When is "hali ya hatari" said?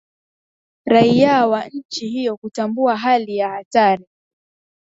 2.97-4.05